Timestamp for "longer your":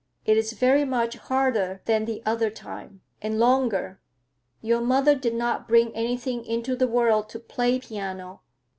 3.37-4.81